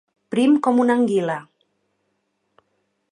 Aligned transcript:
Prim 0.35 0.55
com 0.67 0.79
una 0.85 0.95
anguila. 1.01 1.37